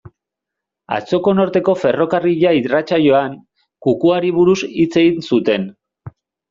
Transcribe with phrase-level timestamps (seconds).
[0.95, 3.39] Atzoko Norteko Ferrokarrila irratsaioan,
[3.89, 5.75] kukuari buruz hitz egin zuten.